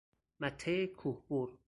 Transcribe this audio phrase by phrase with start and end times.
[0.41, 1.49] مته کوه بر